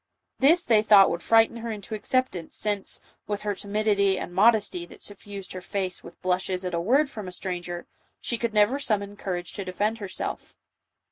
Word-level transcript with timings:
This 0.39 0.63
they 0.63 0.81
thought 0.81 1.11
would 1.11 1.21
frighten 1.21 1.57
her 1.57 1.69
into 1.71 1.93
acceptance, 1.93 2.55
since, 2.55 3.01
with 3.27 3.41
her 3.41 3.53
timidity 3.53 4.17
and 4.17 4.33
mod 4.33 4.55
esty 4.55 4.83
that 4.87 5.03
suffused 5.03 5.51
her 5.53 5.61
face 5.61 6.03
with 6.03 6.19
blushes 6.23 6.65
at 6.65 6.73
a 6.73 6.81
word 6.81 7.07
from 7.07 7.27
a 7.27 7.31
stranger, 7.31 7.85
she 8.19 8.39
could 8.39 8.51
never 8.51 8.79
summon 8.79 9.15
courage 9.15 9.53
to 9.53 9.63
defend 9.63 9.99
herself. 9.99 10.57